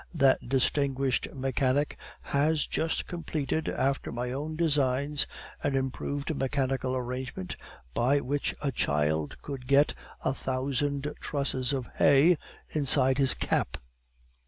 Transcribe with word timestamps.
"That 0.15 0.49
distinguished 0.49 1.27
mechanic 1.31 1.95
has 2.23 2.65
just 2.65 3.05
completed, 3.05 3.69
after 3.69 4.11
my 4.11 4.31
own 4.31 4.55
designs, 4.55 5.27
an 5.61 5.75
improved 5.75 6.35
mechanical 6.35 6.95
arrangement 6.95 7.55
by 7.93 8.19
which 8.19 8.55
a 8.63 8.71
child 8.71 9.39
could 9.43 9.67
get 9.67 9.93
a 10.25 10.33
thousand 10.33 11.13
trusses 11.19 11.71
of 11.71 11.87
hay 11.97 12.39
inside 12.71 13.19
his 13.19 13.35
cap." 13.35 13.77